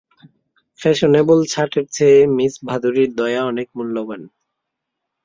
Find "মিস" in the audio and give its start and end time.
2.37-2.53